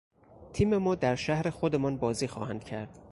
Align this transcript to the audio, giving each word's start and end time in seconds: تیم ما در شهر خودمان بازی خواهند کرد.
تیم 0.53 0.77
ما 0.77 0.95
در 0.95 1.15
شهر 1.15 1.49
خودمان 1.49 1.97
بازی 1.97 2.27
خواهند 2.27 2.63
کرد. 2.63 2.99